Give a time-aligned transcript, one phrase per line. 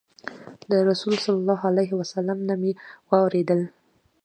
[0.69, 2.71] له رسول الله صلى الله عليه وسلم نه مي
[3.09, 3.61] واورېدل